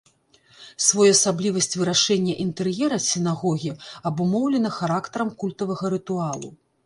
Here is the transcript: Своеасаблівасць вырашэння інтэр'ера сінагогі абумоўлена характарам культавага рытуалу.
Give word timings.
Своеасаблівасць 0.85 1.77
вырашэння 1.79 2.33
інтэр'ера 2.45 2.97
сінагогі 3.09 3.71
абумоўлена 4.11 4.69
характарам 4.81 5.29
культавага 5.43 5.85
рытуалу. 5.95 6.49